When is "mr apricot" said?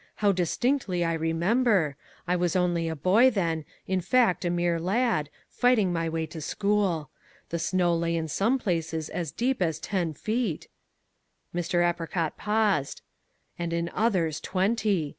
11.53-12.35